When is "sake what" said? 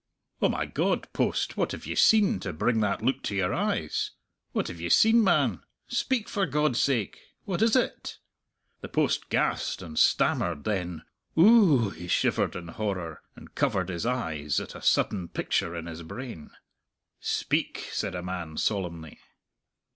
6.79-7.61